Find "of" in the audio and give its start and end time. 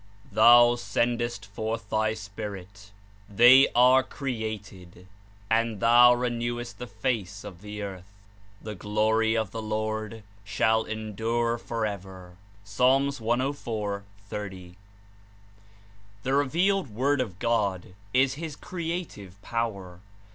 7.43-7.61, 9.37-9.51, 17.21-17.37